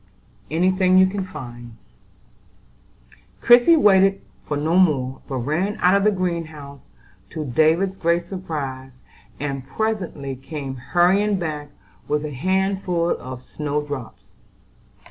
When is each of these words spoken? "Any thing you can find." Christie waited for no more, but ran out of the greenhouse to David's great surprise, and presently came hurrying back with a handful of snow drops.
"Any 0.49 0.71
thing 0.71 0.97
you 0.97 1.05
can 1.05 1.25
find." 1.27 1.77
Christie 3.39 3.75
waited 3.77 4.19
for 4.47 4.57
no 4.57 4.75
more, 4.75 5.21
but 5.27 5.35
ran 5.45 5.77
out 5.79 5.93
of 5.95 6.03
the 6.05 6.09
greenhouse 6.11 6.79
to 7.29 7.45
David's 7.45 7.97
great 7.97 8.25
surprise, 8.25 8.93
and 9.39 9.67
presently 9.67 10.35
came 10.35 10.75
hurrying 10.77 11.37
back 11.37 11.69
with 12.07 12.25
a 12.25 12.31
handful 12.33 13.11
of 13.11 13.43
snow 13.43 13.79
drops. 13.83 14.23